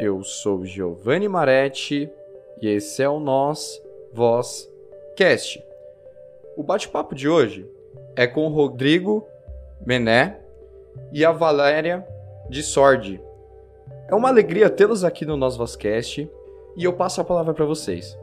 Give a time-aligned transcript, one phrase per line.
[0.00, 2.08] Eu sou Giovanni Maretti
[2.62, 3.82] e esse é o Nós
[4.12, 4.70] Voz
[5.16, 5.60] Cast.
[6.56, 7.68] O bate-papo de hoje
[8.14, 9.26] é com o Rodrigo
[9.84, 10.38] Mené
[11.12, 12.06] e a Valéria
[12.48, 13.20] de Sordi.
[14.06, 16.30] É uma alegria tê-los aqui no Nós Vozcast
[16.76, 18.16] e eu passo a palavra para vocês.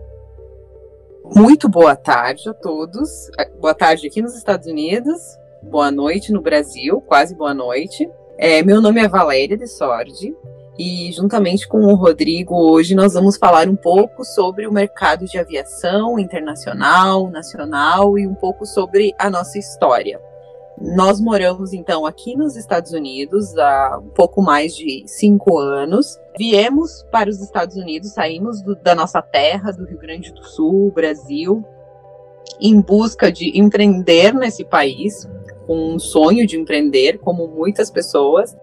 [1.36, 3.30] Muito boa tarde a todos.
[3.60, 5.22] Boa tarde aqui nos Estados Unidos,
[5.62, 8.10] boa noite no Brasil, quase boa noite.
[8.38, 10.34] É, meu nome é Valéria de Sordi
[10.78, 15.38] e, juntamente com o Rodrigo, hoje nós vamos falar um pouco sobre o mercado de
[15.38, 20.20] aviação internacional, nacional e um pouco sobre a nossa história.
[20.78, 26.20] Nós moramos então aqui nos Estados Unidos há um pouco mais de cinco anos.
[26.38, 30.92] Viemos para os Estados Unidos, saímos do, da nossa terra, do Rio Grande do Sul,
[30.92, 31.64] Brasil,
[32.60, 35.26] em busca de empreender nesse país,
[35.66, 38.54] com um sonho de empreender, como muitas pessoas.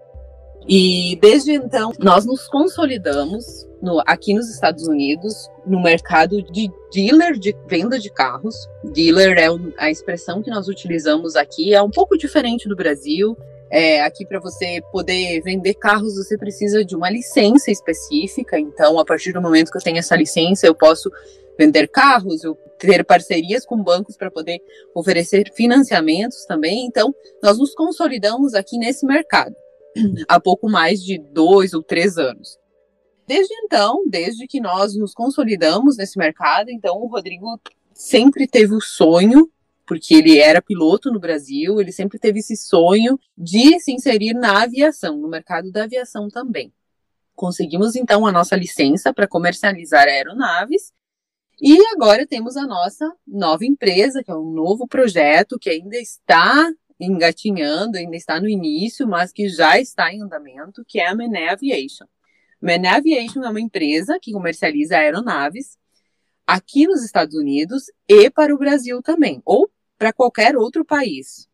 [0.67, 7.37] E desde então, nós nos consolidamos no, aqui nos Estados Unidos no mercado de dealer
[7.37, 8.55] de venda de carros.
[8.93, 9.47] Dealer é
[9.77, 13.37] a expressão que nós utilizamos aqui, é um pouco diferente do Brasil.
[13.69, 18.57] É, aqui para você poder vender carros, você precisa de uma licença específica.
[18.57, 21.11] Então, a partir do momento que eu tenho essa licença, eu posso
[21.57, 24.61] vender carros, eu ter parcerias com bancos para poder
[24.93, 26.85] oferecer financiamentos também.
[26.85, 29.55] Então, nós nos consolidamos aqui nesse mercado
[30.27, 32.57] há pouco mais de dois ou três anos.
[33.27, 37.59] Desde então, desde que nós nos consolidamos nesse mercado, então o Rodrigo
[37.93, 39.49] sempre teve o sonho,
[39.85, 44.63] porque ele era piloto no Brasil, ele sempre teve esse sonho de se inserir na
[44.63, 46.73] aviação, no mercado da aviação também.
[47.35, 50.91] Conseguimos então a nossa licença para comercializar aeronaves
[51.61, 56.69] e agora temos a nossa nova empresa, que é um novo projeto que ainda está
[56.99, 61.49] engatinhando, ainda está no início, mas que já está em andamento, que é a Mené
[61.49, 62.05] Aviation.
[62.61, 65.77] Mené Aviation é uma empresa que comercializa aeronaves
[66.45, 71.47] aqui nos Estados Unidos e para o Brasil também, ou para qualquer outro país.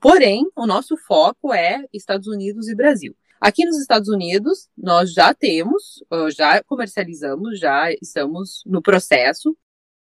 [0.00, 3.16] Porém, o nosso foco é Estados Unidos e Brasil.
[3.40, 6.02] Aqui nos Estados Unidos, nós já temos,
[6.36, 9.56] já comercializamos, já estamos no processo,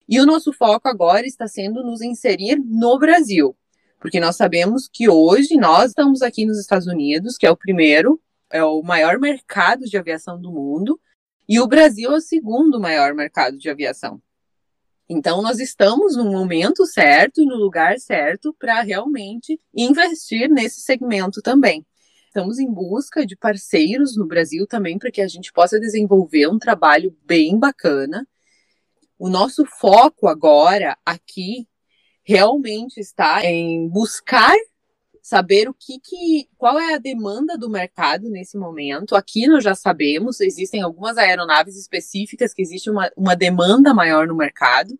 [0.07, 3.56] e o nosso foco agora está sendo nos inserir no Brasil
[4.00, 8.20] porque nós sabemos que hoje nós estamos aqui nos Estados Unidos, que é o primeiro,
[8.50, 11.00] é o maior mercado de aviação do mundo,
[11.48, 14.22] e o Brasil é o segundo maior mercado de aviação.
[15.10, 21.42] Então, nós estamos no momento certo e no lugar certo para realmente investir nesse segmento
[21.42, 21.86] também.
[22.28, 26.60] Estamos em busca de parceiros no Brasil também para que a gente possa desenvolver um
[26.60, 28.28] trabalho bem bacana.
[29.18, 31.68] O nosso foco agora aqui
[32.29, 34.56] realmente está em buscar
[35.19, 39.16] saber o que, que qual é a demanda do mercado nesse momento.
[39.16, 44.35] Aqui nós já sabemos, existem algumas aeronaves específicas que existe uma, uma demanda maior no
[44.35, 44.94] mercado.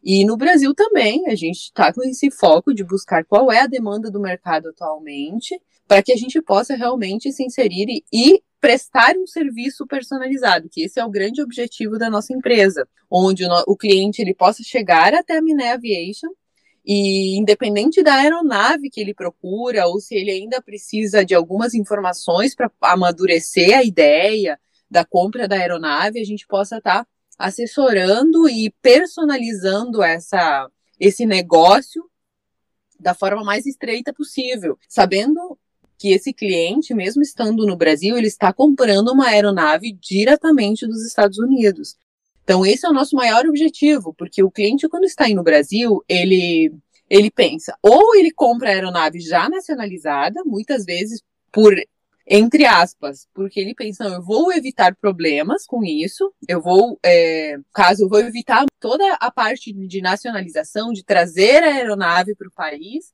[0.00, 3.66] E no Brasil também, a gente está com esse foco de buscar qual é a
[3.66, 9.16] demanda do mercado atualmente, para que a gente possa realmente se inserir e, e prestar
[9.16, 13.76] um serviço personalizado, que esse é o grande objetivo da nossa empresa, onde o, o
[13.76, 16.30] cliente ele possa chegar até a Miné Aviation
[16.92, 22.52] e independente da aeronave que ele procura, ou se ele ainda precisa de algumas informações
[22.52, 24.58] para amadurecer a ideia
[24.90, 30.68] da compra da aeronave, a gente possa estar tá assessorando e personalizando essa,
[30.98, 32.02] esse negócio
[32.98, 35.56] da forma mais estreita possível, sabendo
[35.96, 41.38] que esse cliente, mesmo estando no Brasil, ele está comprando uma aeronave diretamente dos Estados
[41.38, 41.94] Unidos.
[42.50, 46.02] Então, esse é o nosso maior objetivo, porque o cliente, quando está aí no Brasil,
[46.08, 46.74] ele,
[47.08, 51.22] ele pensa, ou ele compra a aeronave já nacionalizada, muitas vezes
[51.52, 51.72] por
[52.26, 58.02] entre aspas, porque ele pensa, eu vou evitar problemas com isso, eu vou, é, caso
[58.02, 63.12] eu vou evitar toda a parte de nacionalização, de trazer a aeronave para o país.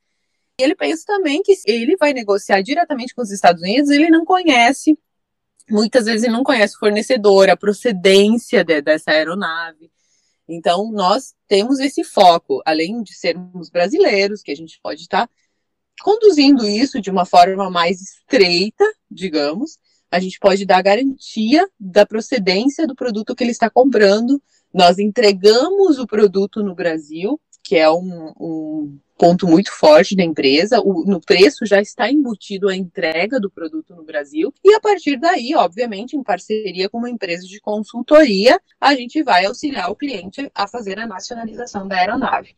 [0.59, 4.25] E ele pensa também que ele vai negociar diretamente com os Estados Unidos, ele não
[4.25, 4.99] conhece
[5.71, 9.91] muitas vezes não conhece o fornecedor, a procedência de, dessa aeronave.
[10.49, 15.29] Então, nós temos esse foco, além de sermos brasileiros, que a gente pode estar
[16.03, 19.79] conduzindo isso de uma forma mais estreita, digamos,
[20.11, 24.41] a gente pode dar garantia da procedência do produto que ele está comprando.
[24.73, 30.81] Nós entregamos o produto no Brasil, que é um, um ponto muito forte da empresa.
[30.81, 34.53] O, no preço já está embutido a entrega do produto no Brasil.
[34.65, 39.47] E a partir daí, obviamente, em parceria com uma empresa de consultoria, a gente vai
[39.47, 42.55] auxiliar o cliente a fazer a nacionalização da aeronave.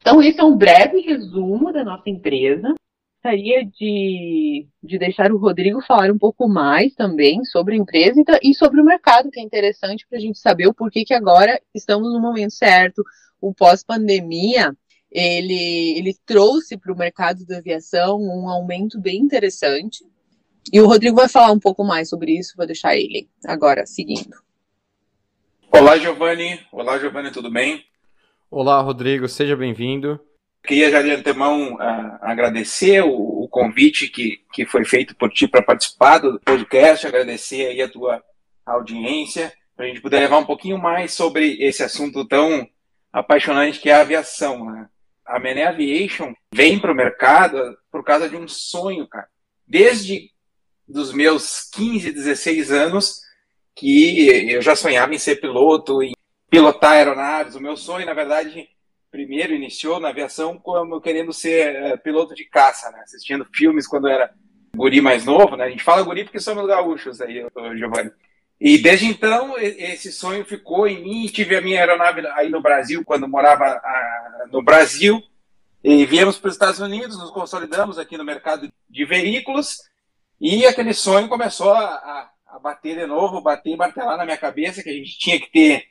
[0.00, 2.74] Então, esse é um breve resumo da nossa empresa.
[3.16, 8.52] gostaria de, de deixar o Rodrigo falar um pouco mais também sobre a empresa e
[8.52, 12.12] sobre o mercado, que é interessante para a gente saber o porquê que agora estamos
[12.12, 13.04] no momento certo.
[13.40, 14.76] O pós-pandemia,
[15.12, 20.04] ele, ele trouxe para o mercado da aviação um aumento bem interessante.
[20.72, 24.34] E o Rodrigo vai falar um pouco mais sobre isso, vou deixar ele agora seguindo.
[25.70, 26.60] Olá, Giovanni.
[26.70, 27.84] Olá, Giovanni, tudo bem?
[28.50, 30.20] Olá, Rodrigo, seja bem-vindo.
[30.62, 35.48] Queria já de antemão uh, agradecer o, o, convite que, que foi feito por ti
[35.48, 38.22] para participar do podcast, agradecer aí a tua
[38.64, 42.68] audiência, para a gente poder levar um pouquinho mais sobre esse assunto tão
[43.12, 44.64] apaixonante que é a aviação.
[44.66, 44.88] Né?
[45.24, 49.28] A Mené Aviation vem para o mercado por causa de um sonho, cara.
[49.66, 50.30] Desde
[50.86, 53.20] dos meus 15, 16 anos,
[53.74, 56.12] que eu já sonhava em ser piloto, em
[56.50, 57.54] pilotar aeronaves.
[57.54, 58.68] O meu sonho, na verdade,
[59.10, 63.00] primeiro iniciou na aviação como querendo ser uh, piloto de caça, né?
[63.02, 64.32] Assistindo filmes quando era
[64.74, 65.64] guri mais novo, né?
[65.64, 67.46] A gente fala guri porque somos gaúchos aí,
[67.76, 68.10] Giovanni.
[68.64, 71.26] E desde então esse sonho ficou em mim.
[71.26, 75.20] Tive a minha aeronave aí no Brasil quando morava a, no Brasil
[75.82, 79.78] e viemos para os Estados Unidos, nos consolidamos aqui no mercado de veículos
[80.40, 84.80] e aquele sonho começou a, a, bater de novo, bater e martelar na minha cabeça
[84.80, 85.86] que a gente tinha que ter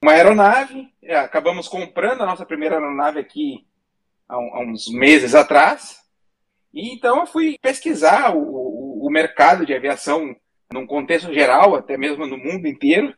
[0.00, 0.88] uma aeronave.
[1.02, 3.66] É, acabamos comprando a nossa primeira aeronave aqui
[4.26, 5.98] há, há uns meses atrás.
[6.72, 10.34] E então eu fui pesquisar o, o, o mercado de aviação
[10.72, 13.14] num contexto geral, até mesmo no mundo inteiro,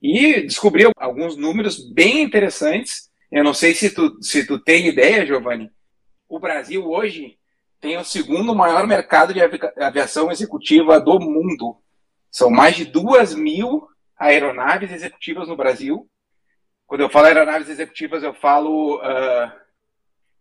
[0.00, 3.10] e descobri alguns números bem interessantes.
[3.30, 5.70] Eu não sei se tu, se tu tem ideia, Giovanni.
[6.28, 7.36] O Brasil hoje
[7.80, 9.40] tem o segundo maior mercado de
[9.80, 11.76] aviação executiva do mundo.
[12.30, 13.86] São mais de duas mil
[14.16, 16.08] aeronaves executivas no Brasil.
[16.86, 19.52] Quando eu falo aeronaves executivas, eu falo uh,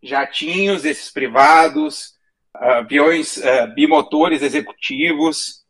[0.01, 2.15] jatinhos, esses privados,
[2.53, 5.65] aviões uh, bimotores executivos.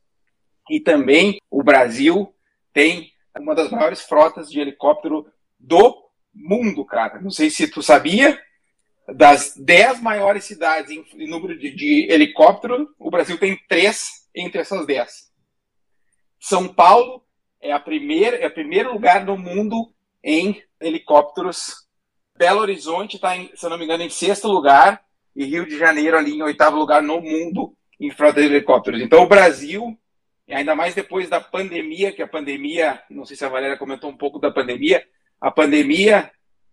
[0.69, 2.33] E também o Brasil
[2.73, 5.25] tem uma das maiores frotas de helicóptero
[5.59, 7.21] do mundo, cara.
[7.21, 8.39] Não sei se tu sabia,
[9.07, 14.85] das dez maiores cidades em, número de, de, helicóptero, o Brasil tem três entre essas
[14.85, 15.31] dez.
[16.39, 17.23] São Paulo
[17.61, 19.93] é a primeira, é o primeiro lugar no mundo
[20.23, 21.87] em helicópteros.
[22.37, 25.01] Belo Horizonte está, se eu não me engano, em sexto lugar
[25.35, 29.01] e Rio de Janeiro ali em oitavo lugar no mundo em frota de helicópteros.
[29.01, 29.97] Então o Brasil,
[30.53, 34.17] ainda mais depois da pandemia, que a pandemia, não sei se a Valéria comentou um
[34.17, 35.05] pouco da pandemia,
[35.41, 36.31] a pandemia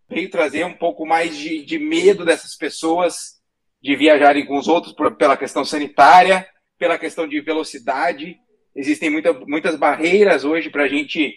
[0.09, 3.41] veio trazer um pouco mais de, de medo dessas pessoas
[3.83, 6.47] de viajarem com os outros por, pela questão sanitária,
[6.79, 8.39] pela questão de velocidade.
[8.75, 11.35] Existem muita, muitas barreiras hoje para a gente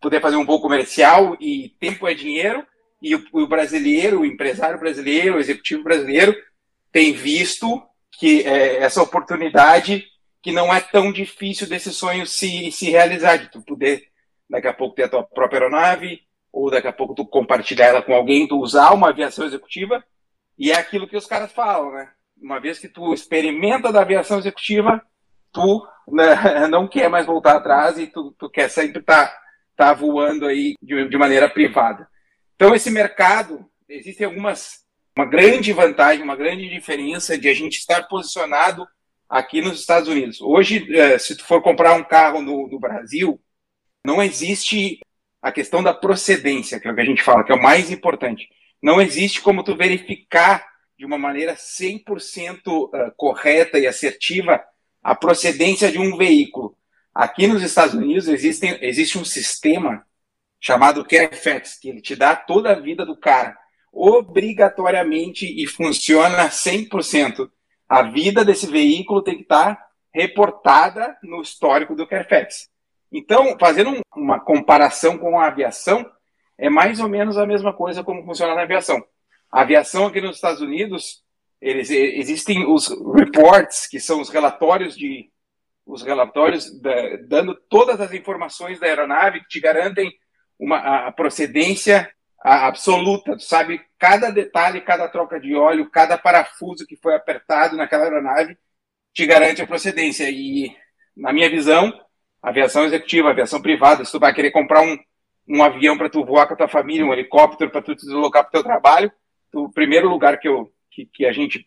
[0.00, 2.64] poder fazer um voo comercial e tempo é dinheiro.
[3.02, 6.34] E o, o, brasileiro, o empresário brasileiro, o executivo brasileiro
[6.92, 7.82] tem visto
[8.18, 10.06] que é, essa oportunidade
[10.42, 14.08] que não é tão difícil desse sonho se, se realizar, de tu poder
[14.48, 16.20] daqui a pouco ter a tua própria aeronave,
[16.52, 20.02] ou daqui a pouco tu compartilhar ela com alguém, tu usar uma aviação executiva,
[20.58, 22.10] e é aquilo que os caras falam, né?
[22.40, 25.00] Uma vez que tu experimenta da aviação executiva,
[25.52, 29.40] tu né, não quer mais voltar atrás e tu, tu quer sempre estar tá,
[29.76, 32.08] tá voando aí de, de maneira privada.
[32.56, 34.84] Então, esse mercado, existem algumas,
[35.16, 38.86] uma grande vantagem, uma grande diferença de a gente estar posicionado
[39.30, 40.40] aqui nos Estados Unidos.
[40.40, 43.40] Hoje, eh, se tu for comprar um carro no, no Brasil,
[44.04, 44.98] não existe
[45.40, 47.90] a questão da procedência, que é o que a gente fala, que é o mais
[47.90, 48.48] importante.
[48.82, 50.66] Não existe como tu verificar
[50.98, 54.62] de uma maneira 100% ah, correta e assertiva
[55.02, 56.76] a procedência de um veículo.
[57.14, 60.04] Aqui nos Estados Unidos existem, existe um sistema
[60.60, 63.56] chamado Carfax, que ele te dá toda a vida do cara,
[63.92, 67.50] obrigatoriamente e funciona 100%.
[67.90, 72.70] A vida desse veículo tem que estar reportada no histórico do Carfax.
[73.10, 76.08] Então, fazendo uma comparação com a aviação,
[76.56, 79.04] é mais ou menos a mesma coisa como funciona na aviação.
[79.50, 81.24] A aviação aqui nos Estados Unidos,
[81.60, 85.28] eles, existem os reports, que são os relatórios de
[85.84, 86.92] os relatórios da,
[87.26, 90.12] dando todas as informações da aeronave que te garantem
[90.56, 92.08] uma a procedência
[92.40, 98.56] absoluta, sabe cada detalhe, cada troca de óleo, cada parafuso que foi apertado naquela aeronave
[99.12, 100.74] te garante a procedência e
[101.16, 101.92] na minha visão
[102.42, 104.98] aviação executiva, aviação privada, se tu vai querer comprar um,
[105.46, 108.42] um avião para tu voar com a tua família, um helicóptero para tu te deslocar
[108.44, 109.12] para o teu trabalho,
[109.52, 111.66] o primeiro lugar que, eu, que, que a gente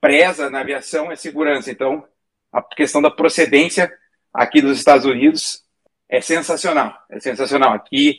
[0.00, 1.70] preza na aviação é segurança.
[1.70, 2.04] Então,
[2.52, 3.92] a questão da procedência
[4.32, 5.64] aqui dos Estados Unidos
[6.08, 6.96] é sensacional.
[7.10, 7.72] É sensacional.
[7.74, 8.18] Aqui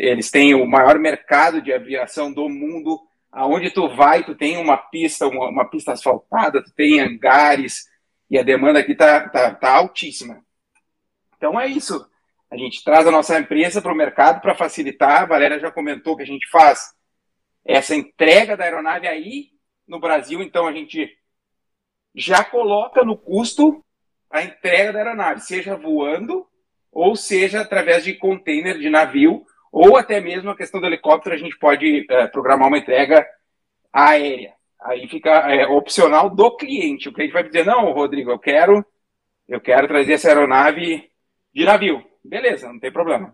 [0.00, 2.98] eles têm o maior mercado de aviação do mundo.
[3.30, 7.86] aonde tu vai, tu tem uma pista, uma, uma pista asfaltada, tu tem hangares,
[8.28, 10.42] e a demanda aqui tá, tá, tá altíssima.
[11.36, 12.04] Então é isso.
[12.50, 15.22] A gente traz a nossa empresa para o mercado para facilitar.
[15.22, 16.92] A Valéria já comentou que a gente faz
[17.64, 19.50] essa entrega da aeronave aí
[19.86, 21.16] no Brasil, então a gente
[22.14, 23.84] já coloca no custo
[24.30, 26.46] a entrega da aeronave, seja voando
[26.90, 31.38] ou seja através de container de navio, ou até mesmo a questão do helicóptero, a
[31.38, 33.26] gente pode é, programar uma entrega
[33.92, 34.52] aérea.
[34.82, 37.08] Aí fica é, opcional do cliente.
[37.08, 38.84] O cliente vai dizer, não, Rodrigo, eu quero,
[39.48, 41.10] eu quero trazer essa aeronave
[41.54, 42.02] de navio.
[42.24, 43.32] Beleza, não tem problema.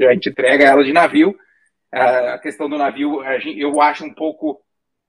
[0.00, 1.36] A gente entrega ela de navio.
[1.92, 3.22] A questão do navio,
[3.56, 4.60] eu acho um pouco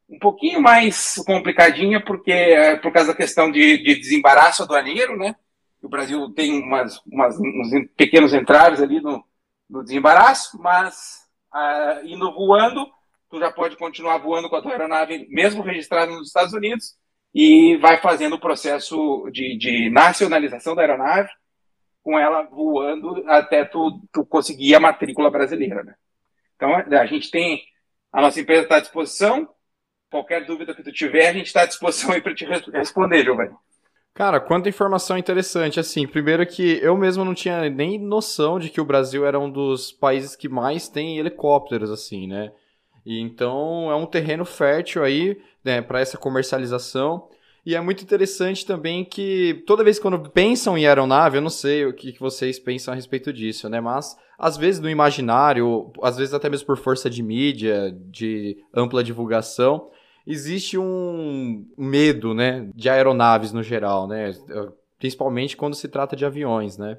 [0.10, 5.36] um pouquinho mais complicadinha, porque é por causa da questão de, de desembaraço aduaneiro, né?
[5.82, 9.22] O Brasil tem umas, umas, uns pequenos entraves ali no,
[9.70, 12.88] no desembaraço, mas uh, indo voando,
[13.30, 16.96] tu já pode continuar voando com a tua aeronave, mesmo registrada nos Estados Unidos,
[17.34, 21.30] e vai fazendo o processo de, de nacionalização da aeronave,
[22.02, 25.94] com ela voando até tu, tu conseguir a matrícula brasileira, né?
[26.56, 27.62] Então, a gente tem,
[28.12, 29.48] a nossa empresa está à disposição,
[30.10, 33.56] qualquer dúvida que tu tiver, a gente está à disposição para te responder, Giovanni.
[34.18, 35.80] Cara, quanta informação interessante.
[35.80, 39.48] Assim, primeiro que eu mesmo não tinha nem noção de que o Brasil era um
[39.48, 42.52] dos países que mais tem helicópteros, assim, né?
[43.06, 47.30] E então é um terreno fértil aí, né, para essa comercialização.
[47.64, 51.50] E é muito interessante também que toda vez que quando pensam em aeronave, eu não
[51.52, 53.80] sei o que, vocês pensam a respeito disso, né?
[53.80, 59.04] Mas às vezes no imaginário, às vezes até mesmo por força de mídia, de ampla
[59.04, 59.92] divulgação,
[60.28, 64.34] existe um medo, né, de aeronaves no geral, né,
[65.00, 66.98] principalmente quando se trata de aviões, né?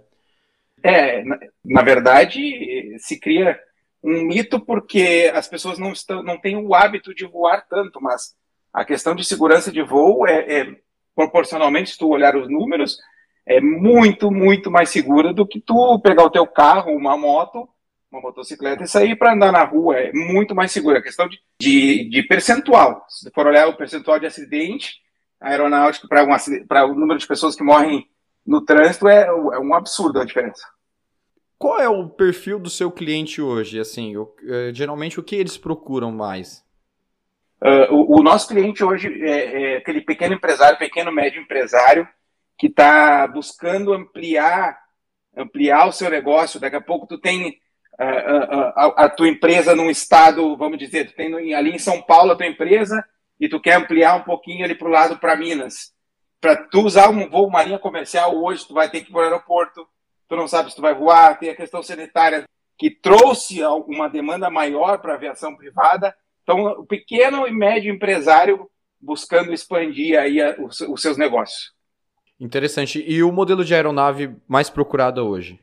[0.83, 3.59] É, na, na verdade, se cria
[4.03, 8.35] um mito porque as pessoas não estão, não têm o hábito de voar tanto, mas
[8.73, 10.77] a questão de segurança de voo é, é
[11.15, 12.97] proporcionalmente, se tu olhar os números,
[13.45, 17.69] é muito, muito mais segura do que tu pegar o teu carro, uma moto
[18.11, 20.97] uma motocicleta e sair para andar na rua é muito mais seguro.
[20.97, 23.05] É questão de, de, de, percentual.
[23.09, 24.97] Se for olhar o percentual de acidente
[25.41, 28.09] aeronáutico para o número de pessoas que morrem
[28.47, 30.67] no trânsito, é, é, um absurdo a diferença.
[31.59, 33.79] Qual é o perfil do seu cliente hoje?
[33.79, 36.65] Assim, o, é, geralmente o que eles procuram mais?
[37.61, 42.09] Uh, o, o, nosso cliente hoje é, é, aquele pequeno empresário, pequeno médio empresário
[42.57, 44.79] que está buscando ampliar
[45.37, 46.61] ampliar o seu negócio.
[46.61, 47.59] Daqui a pouco tu tem
[47.99, 52.33] a, a, a, tua empresa num estado, vamos dizer, tu tem ali em São Paulo
[52.33, 53.05] a tua empresa
[53.41, 55.93] e tu quer ampliar um pouquinho ali para o lado para Minas.
[56.41, 59.23] Para tu usar um voo, uma linha comercial hoje, tu vai ter que ir para
[59.23, 59.87] o aeroporto,
[60.29, 62.45] tu não sabe se tu vai voar, tem a questão sanitária
[62.79, 66.15] que trouxe uma demanda maior para a aviação privada.
[66.45, 71.73] Então, o pequeno e médio empresário buscando expandir aí os, os seus negócios.
[72.39, 73.05] Interessante.
[73.07, 75.59] E o modelo de aeronave mais procurado hoje?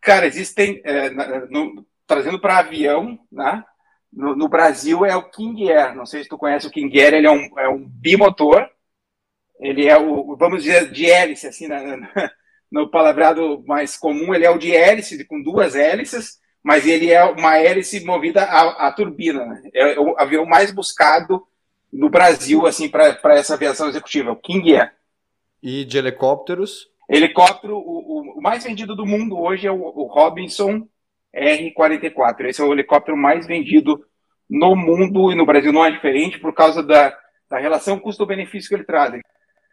[0.00, 1.10] Cara, existem, é,
[1.50, 3.64] no, trazendo para avião, né?
[4.12, 5.94] No, no, Brasil é o King Air.
[5.94, 8.68] Não sei se tu conhece o King Air, ele é um, é um bimotor.
[9.60, 11.80] Ele é o, vamos dizer, de hélice, assim, na,
[12.70, 17.24] no palavreado mais comum, ele é o de hélice, com duas hélices, mas ele é
[17.24, 19.44] uma hélice movida a, a turbina.
[19.44, 19.62] Né?
[19.74, 21.42] É o avião mais buscado
[21.92, 24.92] no Brasil, assim, para essa aviação executiva, o King Air.
[25.62, 26.88] E de helicópteros?
[27.08, 30.86] Helicóptero, o, o, mais vendido do mundo hoje é o, o Robinson
[31.32, 32.44] R-44.
[32.46, 34.04] Esse é o helicóptero mais vendido
[34.48, 37.16] no mundo e no Brasil não é diferente por causa da,
[37.48, 39.20] da relação custo-benefício que ele traz.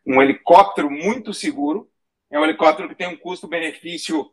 [0.05, 1.89] Um helicóptero muito seguro,
[2.31, 4.29] é um helicóptero que tem um custo-benefício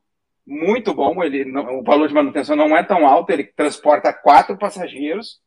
[0.46, 5.40] muito bom, ele o valor de manutenção não é tão alto, ele transporta quatro passageiros,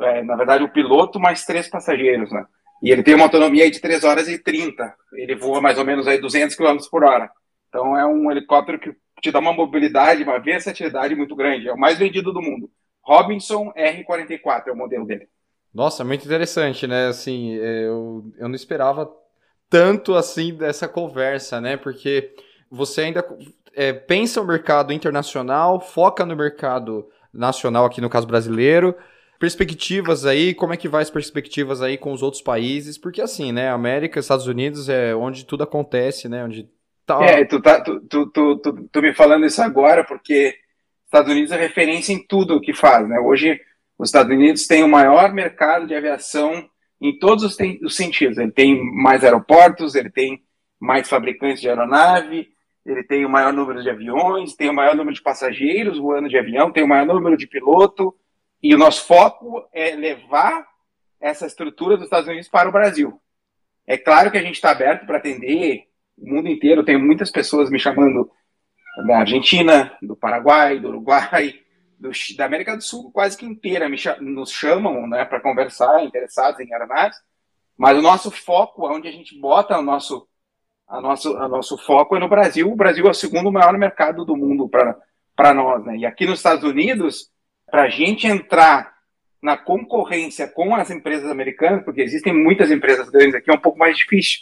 [0.00, 2.46] é, na verdade o piloto mais três passageiros, né?
[2.82, 4.94] E ele tem uma autonomia de 3 horas e 30.
[5.14, 7.30] Ele voa mais ou menos aí 200 km por hora.
[7.68, 11.68] Então é um helicóptero que te dá uma mobilidade, uma versatilidade muito grande.
[11.68, 12.70] É o mais vendido do mundo.
[13.02, 15.28] Robinson R44 é o modelo dele.
[15.74, 17.08] Nossa, muito interessante, né?
[17.08, 19.10] Assim, eu, eu não esperava
[19.68, 21.76] tanto assim dessa conversa, né?
[21.76, 22.34] Porque
[22.70, 23.24] você ainda
[23.74, 28.94] é, pensa o mercado internacional, foca no mercado nacional, aqui no caso brasileiro,
[29.38, 32.98] perspectivas aí, como é que vai as perspectivas aí com os outros países?
[32.98, 36.68] Porque assim, né, América, Estados Unidos é onde tudo acontece, né, onde
[37.06, 37.22] tá...
[37.24, 40.56] É, tu, tá, tu, tu, tu, tu, me falando isso agora porque
[41.04, 43.18] Estados Unidos é referência em tudo o que faz, né?
[43.18, 43.60] Hoje
[43.98, 46.68] os Estados Unidos têm o maior mercado de aviação
[47.00, 48.38] em todos os, os sentidos.
[48.38, 50.42] Ele tem mais aeroportos, ele tem
[50.80, 52.48] mais fabricantes de aeronave,
[52.84, 56.38] ele tem o maior número de aviões, tem o maior número de passageiros voando de
[56.38, 58.14] avião, tem o maior número de piloto,
[58.62, 60.66] e o nosso foco é levar
[61.20, 63.20] essa estrutura dos Estados Unidos para o Brasil.
[63.86, 66.84] É claro que a gente está aberto para atender o mundo inteiro.
[66.84, 68.30] Tem muitas pessoas me chamando
[69.06, 71.54] da Argentina, do Paraguai, do Uruguai,
[71.98, 76.60] do, da América do Sul quase que inteira me, nos chamam né, para conversar, interessados
[76.60, 77.16] em aeronaves.
[77.76, 80.28] Mas o nosso foco, onde a gente bota o nosso,
[80.86, 82.70] a nosso, a nosso foco é no Brasil.
[82.70, 85.84] O Brasil é o segundo maior mercado do mundo para nós.
[85.84, 85.98] Né?
[85.98, 87.30] E aqui nos Estados Unidos,
[87.70, 88.94] para a gente entrar
[89.42, 93.78] na concorrência com as empresas americanas, porque existem muitas empresas grandes aqui, é um pouco
[93.78, 94.40] mais difícil.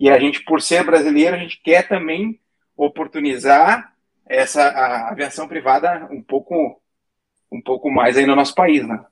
[0.00, 2.40] E a gente, por ser brasileiro, a gente quer também
[2.76, 3.92] oportunizar
[4.26, 6.80] essa a aviação privada um pouco
[7.52, 9.04] um pouco mais aí no nosso país, né?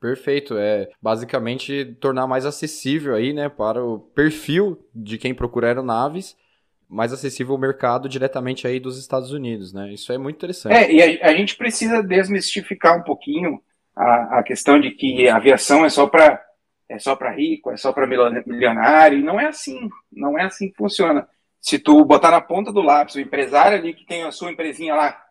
[0.00, 6.36] Perfeito, é basicamente tornar mais acessível aí, né, para o perfil de quem procura aeronaves,
[6.92, 9.92] mais acessível ao mercado diretamente aí dos Estados Unidos, né?
[9.92, 10.74] Isso é muito interessante.
[10.74, 13.60] É, e a, a gente precisa desmistificar um pouquinho
[13.96, 16.44] a, a questão de que a aviação é só para
[16.88, 20.68] é só para rico, é só para milionário, e não é assim, não é assim
[20.68, 21.26] que funciona.
[21.58, 24.94] Se tu botar na ponta do lápis o empresário ali que tem a sua empresinha
[24.94, 25.24] lá,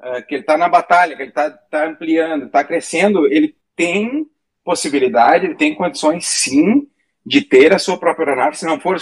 [0.00, 4.24] uh, que ele está na batalha, que ele está tá ampliando, está crescendo, ele tem
[4.62, 6.86] possibilidade, ele tem condições sim
[7.26, 9.00] de ter a sua própria aeronave, se não for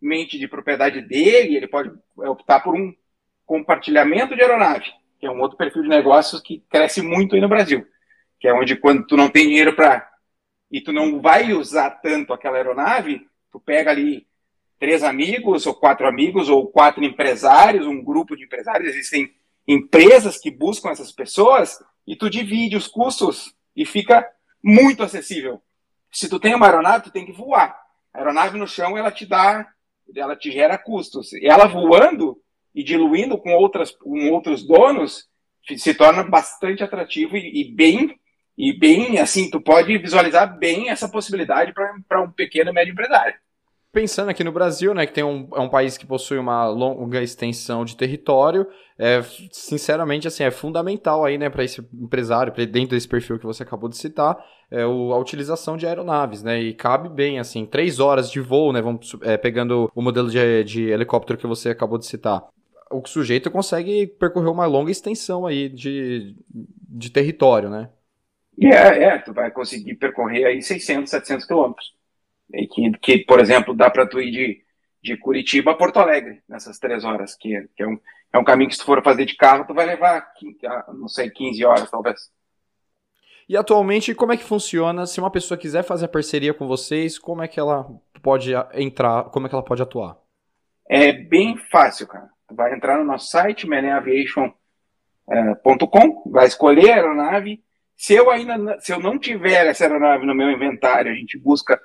[0.00, 2.92] somente de propriedade dele, ele pode optar por um
[3.46, 4.86] compartilhamento de aeronave,
[5.18, 7.86] que é um outro perfil de negócios que cresce muito aí no Brasil
[8.40, 10.08] que é onde quando tu não tem dinheiro para
[10.72, 14.26] e tu não vai usar tanto aquela aeronave, tu pega ali
[14.78, 19.30] três amigos ou quatro amigos ou quatro empresários, um grupo de empresários, existem
[19.68, 24.26] empresas que buscam essas pessoas e tu divide os custos e fica
[24.64, 25.60] muito acessível.
[26.10, 27.78] Se tu tem uma aeronave, tu tem que voar.
[28.12, 29.68] A aeronave no chão, ela te dá,
[30.16, 31.32] ela te gera custos.
[31.32, 32.38] E ela voando
[32.74, 35.28] e diluindo com, outras, com outros donos,
[35.76, 38.18] se torna bastante atrativo e, e bem
[38.60, 41.72] e bem, assim, tu pode visualizar bem essa possibilidade
[42.06, 43.34] para um pequeno médio empresário.
[43.92, 47.20] Pensando aqui no Brasil, né, que tem um, é um país que possui uma longa
[47.20, 48.64] extensão de território,
[48.96, 53.46] é, sinceramente, assim, é fundamental aí, né, para esse empresário, pra, dentro desse perfil que
[53.46, 54.38] você acabou de citar,
[54.70, 58.72] é, o, a utilização de aeronaves, né, e cabe bem, assim, três horas de voo,
[58.72, 62.44] né, vamos, é, pegando o modelo de, de helicóptero que você acabou de citar.
[62.92, 66.36] O sujeito consegue percorrer uma longa extensão aí de,
[66.88, 67.88] de território, né?
[68.60, 71.99] É, é, tu vai conseguir percorrer aí 600, 700 quilômetros.
[72.52, 74.64] Que, que, por exemplo, dá para tu ir de,
[75.02, 77.98] de Curitiba a Porto Alegre nessas três horas, que, que é, um,
[78.32, 80.32] é um caminho que se tu for fazer de carro, tu vai levar,
[80.66, 82.30] ah, não sei, 15 horas talvez.
[83.48, 85.06] E atualmente, como é que funciona?
[85.06, 87.88] Se uma pessoa quiser fazer a parceria com vocês, como é que ela
[88.22, 90.16] pode entrar, como é que ela pode atuar?
[90.88, 92.30] É bem fácil, cara.
[92.48, 97.62] Tu vai entrar no nosso site, meneaviation.com, vai escolher a aeronave,
[98.00, 101.78] se eu ainda se eu não tiver essa aeronave no meu inventário, a gente busca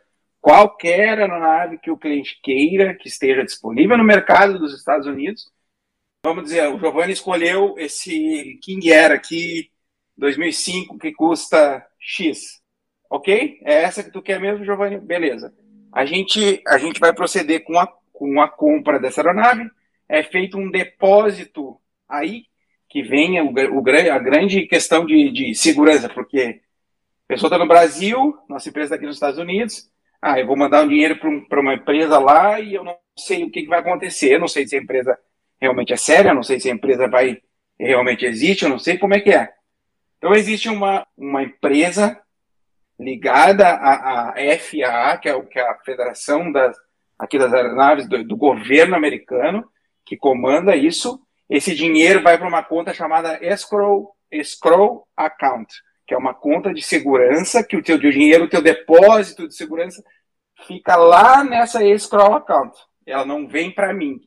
[0.45, 5.51] qualquer aeronave que o cliente queira, que esteja disponível no mercado dos Estados Unidos.
[6.23, 9.71] Vamos dizer, o Giovanni escolheu esse King Air aqui
[10.15, 12.62] 2005 que custa X.
[13.10, 13.60] OK?
[13.63, 14.99] É essa que tu quer mesmo, Giovanni?
[14.99, 15.51] Beleza.
[15.91, 19.67] A gente a gente vai proceder com a com a compra dessa aeronave,
[20.08, 21.75] é feito um depósito
[22.08, 22.43] aí
[22.88, 26.62] que venha o, o, a grande questão de, de segurança, porque
[27.25, 29.89] a pessoa está no Brasil, nossa empresa está aqui nos Estados Unidos,
[30.25, 33.43] ah, eu vou mandar um dinheiro para um, uma empresa lá e eu não sei
[33.43, 35.15] o que, que vai acontecer, eu não sei se a empresa
[35.61, 37.39] realmente é séria, eu não sei se a empresa vai
[37.79, 39.53] realmente existe, eu não sei como é que é.
[40.17, 42.19] Então existe uma, uma empresa
[42.99, 46.75] ligada à, à FAA, que é, o, que é a Federação das,
[47.19, 49.63] aqui das Aeronaves do, do governo americano,
[50.03, 55.71] que comanda isso, esse dinheiro vai para uma conta chamada escrow, escrow account,
[56.08, 60.04] que é uma conta de segurança que o teu dinheiro, o teu depósito de segurança
[60.68, 62.78] fica lá nessa escrow account.
[63.06, 64.22] Ela não vem para mim.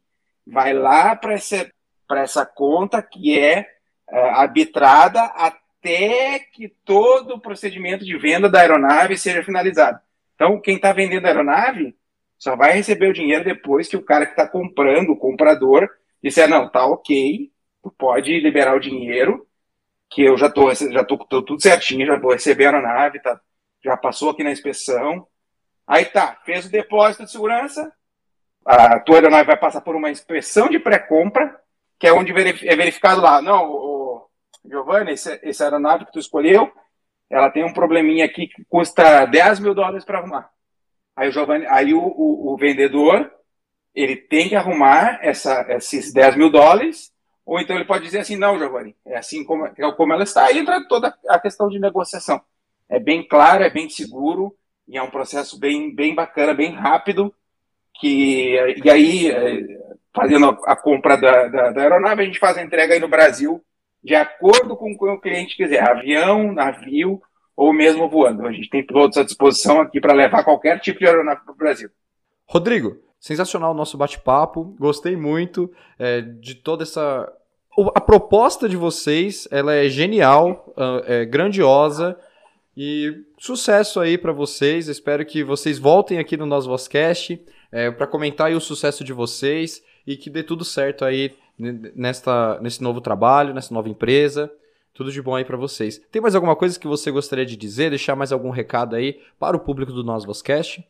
[0.47, 1.71] Vai lá para essa,
[2.11, 3.67] essa conta que é
[4.11, 10.01] uh, arbitrada até que todo o procedimento de venda da aeronave seja finalizado.
[10.35, 11.97] Então, quem está vendendo a aeronave
[12.39, 15.89] só vai receber o dinheiro depois que o cara que está comprando, o comprador,
[16.23, 17.51] disser, não, tá ok,
[17.83, 19.48] tu pode liberar o dinheiro,
[20.11, 23.41] que eu já tô, já tô, tô tudo certinho, já vou receber a aeronave, tá,
[23.85, 25.27] já passou aqui na inspeção.
[25.87, 27.93] Aí tá, fez o depósito de segurança,
[28.65, 31.59] a tua aeronave vai passar por uma inspeção de pré-compra,
[31.99, 34.29] que é onde é verificado lá, não, o,
[34.65, 36.71] Giovanni, essa aeronave que tu escolheu,
[37.31, 40.51] ela tem um probleminha aqui que custa 10 mil dólares para arrumar.
[41.17, 41.33] Aí o
[41.69, 43.31] aí o, o, o vendedor
[43.95, 47.13] ele tem que arrumar essa, esses 10 mil dólares,
[47.49, 50.45] ou então ele pode dizer assim, não, Giovanni, é assim como, é como ela está,
[50.45, 52.43] aí entra toda a questão de negociação.
[52.87, 54.55] É bem claro, é bem seguro,
[54.87, 57.35] e é um processo bem, bem bacana, bem rápido,
[57.99, 59.63] que, e aí, é,
[60.15, 63.65] fazendo a compra da, da, da aeronave, a gente faz a entrega aí no Brasil,
[64.05, 67.19] de acordo com o que o cliente quiser, avião, navio,
[67.57, 68.47] ou mesmo voando.
[68.47, 71.57] A gente tem pilotos à disposição aqui para levar qualquer tipo de aeronave para o
[71.57, 71.89] Brasil.
[72.47, 74.77] Rodrigo, sensacional o nosso bate-papo.
[74.79, 77.33] Gostei muito é, de toda essa.
[77.95, 80.75] A proposta de vocês ela é genial,
[81.07, 82.19] é grandiosa.
[82.77, 84.89] E sucesso aí para vocês.
[84.89, 87.41] Espero que vocês voltem aqui no nosso Vozcast
[87.73, 92.83] é, para comentar o sucesso de vocês e que dê tudo certo aí nesta, nesse
[92.83, 94.51] novo trabalho, nessa nova empresa.
[94.95, 96.01] Tudo de bom aí para vocês.
[96.11, 99.57] Tem mais alguma coisa que você gostaria de dizer, deixar mais algum recado aí para
[99.57, 100.85] o público do Nós Vozcast?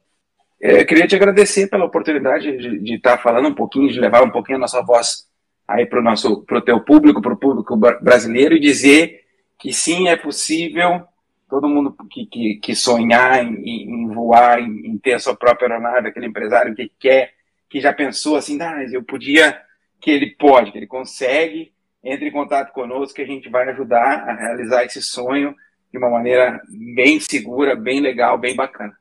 [0.61, 4.01] É, eu queria te agradecer pela oportunidade de, de estar tá falando um pouquinho, de
[4.01, 5.28] levar um pouquinho a nossa voz
[5.69, 9.21] aí para o nosso, pro teu público, para o público brasileiro e dizer
[9.59, 11.07] que sim, é possível
[11.49, 15.69] todo mundo que, que, que sonhar em, em voar, em, em, ter a sua própria
[15.69, 17.33] aeronave, aquele empresário que quer,
[17.69, 19.61] que já pensou assim, ah, eu podia,
[20.01, 24.29] que ele pode, que ele consegue, entre em contato conosco que a gente vai ajudar
[24.29, 25.55] a realizar esse sonho
[25.91, 26.63] de uma maneira
[26.95, 28.97] bem segura, bem legal, bem bacana.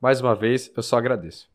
[0.00, 1.48] Mais uma vez, eu só agradeço.